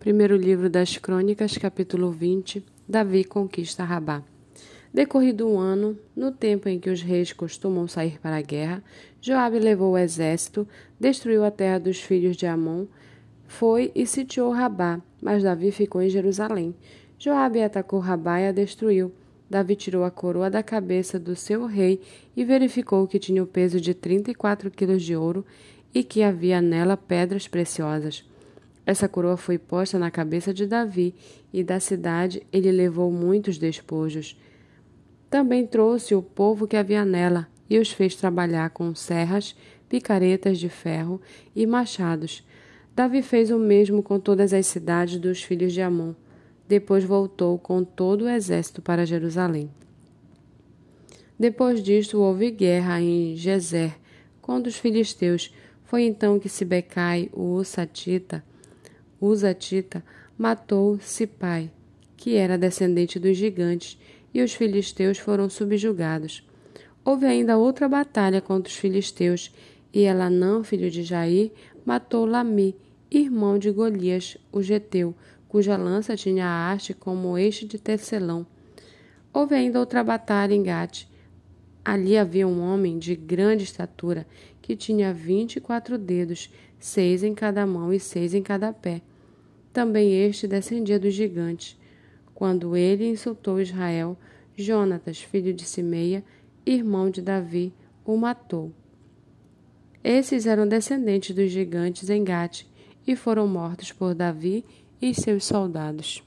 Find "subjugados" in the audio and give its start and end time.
65.50-66.48